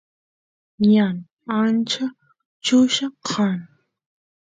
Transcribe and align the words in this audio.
ñan 0.91 1.17
ancha 1.59 2.05
chulla 2.65 3.07
kan 3.27 3.59